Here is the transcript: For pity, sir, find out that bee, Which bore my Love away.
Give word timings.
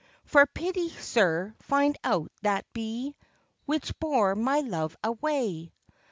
For 0.25 0.47
pity, 0.47 0.89
sir, 0.89 1.53
find 1.59 1.95
out 2.03 2.31
that 2.41 2.65
bee, 2.73 3.15
Which 3.67 3.93
bore 3.99 4.33
my 4.33 4.61
Love 4.61 4.97
away. 5.03 5.73